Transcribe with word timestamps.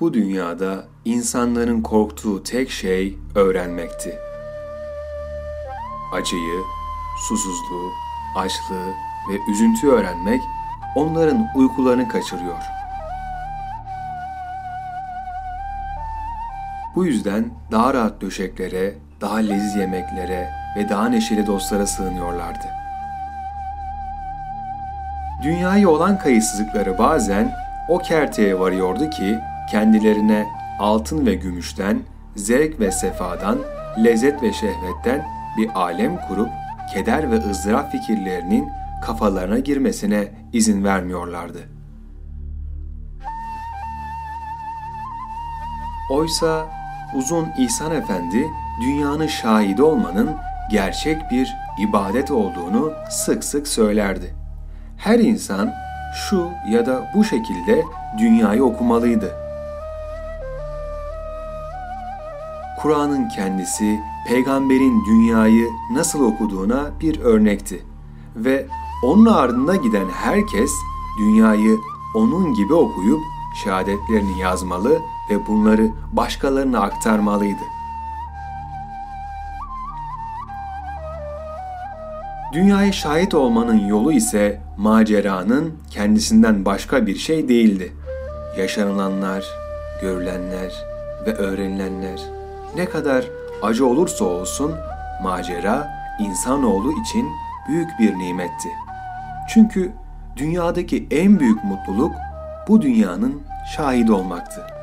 Bu 0.00 0.14
dünyada 0.14 0.84
insanların 1.04 1.82
korktuğu 1.82 2.42
tek 2.42 2.70
şey 2.70 3.18
öğrenmekti. 3.34 4.18
Acıyı, 6.12 6.60
susuzluğu, 7.28 7.90
açlığı 8.36 8.88
ve 9.30 9.52
üzüntüyü 9.52 9.92
öğrenmek 9.92 10.40
onların 10.96 11.46
uykularını 11.56 12.08
kaçırıyor. 12.08 12.62
Bu 16.94 17.06
yüzden 17.06 17.50
daha 17.70 17.94
rahat 17.94 18.20
döşeklere, 18.20 18.94
daha 19.20 19.36
leziz 19.36 19.76
yemeklere 19.76 20.50
ve 20.76 20.88
daha 20.88 21.08
neşeli 21.08 21.46
dostlara 21.46 21.86
sığınıyorlardı. 21.86 22.66
Dünyaya 25.42 25.88
olan 25.88 26.18
kayıtsızlıkları 26.18 26.98
bazen 26.98 27.52
o 27.88 27.98
kerteye 27.98 28.58
varıyordu 28.58 29.10
ki 29.10 29.38
kendilerine 29.70 30.46
altın 30.78 31.26
ve 31.26 31.34
gümüşten, 31.34 31.98
zevk 32.36 32.80
ve 32.80 32.90
sefadan, 32.90 33.58
lezzet 34.04 34.42
ve 34.42 34.52
şehvetten 34.52 35.26
bir 35.56 35.70
alem 35.74 36.16
kurup 36.28 36.48
keder 36.94 37.30
ve 37.30 37.36
ızdırap 37.36 37.92
fikirlerinin 37.92 38.68
kafalarına 39.02 39.58
girmesine 39.58 40.28
izin 40.52 40.84
vermiyorlardı. 40.84 41.58
Oysa 46.10 46.66
uzun 47.14 47.48
İhsan 47.58 47.92
Efendi 47.92 48.46
dünyanın 48.80 49.26
şahidi 49.26 49.82
olmanın 49.82 50.30
gerçek 50.70 51.30
bir 51.30 51.56
ibadet 51.78 52.30
olduğunu 52.30 52.92
sık 53.10 53.44
sık 53.44 53.68
söylerdi. 53.68 54.34
Her 54.96 55.18
insan 55.18 55.72
şu 56.14 56.50
ya 56.68 56.86
da 56.86 57.10
bu 57.14 57.24
şekilde 57.24 57.84
dünyayı 58.18 58.64
okumalıydı. 58.64 59.43
Kur'an'ın 62.82 63.28
kendisi 63.28 64.00
peygamberin 64.28 65.04
dünyayı 65.06 65.68
nasıl 65.92 66.24
okuduğuna 66.24 66.90
bir 67.00 67.20
örnekti 67.20 67.84
ve 68.36 68.66
onun 69.04 69.26
ardında 69.26 69.76
giden 69.76 70.08
herkes 70.08 70.70
dünyayı 71.18 71.78
onun 72.14 72.54
gibi 72.54 72.74
okuyup 72.74 73.20
şehadetlerini 73.64 74.38
yazmalı 74.40 74.98
ve 75.30 75.46
bunları 75.46 75.90
başkalarına 76.12 76.80
aktarmalıydı. 76.80 77.64
Dünyaya 82.52 82.92
şahit 82.92 83.34
olmanın 83.34 83.86
yolu 83.86 84.12
ise 84.12 84.60
maceranın 84.76 85.74
kendisinden 85.90 86.64
başka 86.64 87.06
bir 87.06 87.16
şey 87.16 87.48
değildi. 87.48 87.92
Yaşanılanlar, 88.58 89.44
görülenler 90.02 90.72
ve 91.26 91.34
öğrenilenler 91.34 92.43
ne 92.76 92.84
kadar 92.84 93.24
acı 93.62 93.86
olursa 93.86 94.24
olsun 94.24 94.74
macera 95.22 95.88
insanoğlu 96.18 96.92
için 96.92 97.28
büyük 97.68 97.88
bir 98.00 98.18
nimetti. 98.18 98.68
Çünkü 99.48 99.92
dünyadaki 100.36 101.06
en 101.10 101.40
büyük 101.40 101.64
mutluluk 101.64 102.14
bu 102.68 102.82
dünyanın 102.82 103.42
şahidi 103.76 104.12
olmaktı. 104.12 104.73